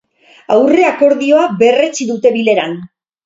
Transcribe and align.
Aurreakordioa 0.53 1.43
berretsi 1.61 2.09
dute 2.13 2.35
bileran. 2.39 2.77